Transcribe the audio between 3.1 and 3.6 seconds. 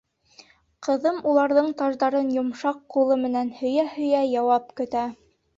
менән